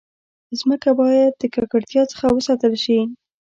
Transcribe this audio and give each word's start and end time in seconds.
مځکه 0.69 0.91
باید 0.99 1.31
د 1.41 1.43
ککړتیا 1.53 2.03
څخه 2.11 2.25
وساتل 2.35 2.73
شي. 2.83 2.99